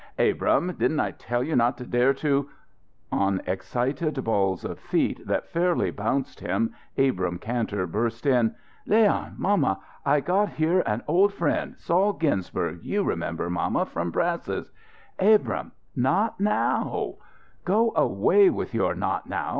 "Abrahm, 0.17 0.73
didn't 0.79 0.99
I 0.99 1.11
tell 1.11 1.43
you 1.43 1.55
not 1.55 1.77
to 1.77 1.85
dare 1.85 2.11
to" 2.15 2.49
On 3.11 3.39
excited 3.45 4.23
balls 4.23 4.65
of 4.65 4.79
feet 4.79 5.27
that 5.27 5.51
fairly 5.51 5.91
bounced 5.91 6.39
him, 6.39 6.73
Abrahm 6.97 7.37
Kantor 7.37 7.85
burst 7.85 8.25
in. 8.25 8.55
"Leon 8.87 9.35
mamma 9.37 9.79
I 10.03 10.19
got 10.21 10.47
out 10.47 10.49
here 10.55 10.81
an 10.87 11.03
old 11.07 11.35
friend 11.35 11.75
Sol 11.77 12.13
Ginsberg 12.13 12.83
you 12.83 13.03
remember, 13.03 13.47
mamma, 13.47 13.85
from 13.85 14.09
brasses" 14.09 14.71
"Abrahm 15.35 15.71
not 15.95 16.39
now" 16.39 17.17
"Go 17.63 17.91
way 18.07 18.49
with 18.49 18.73
your 18.73 18.95
'not 18.95 19.29
now!' 19.29 19.49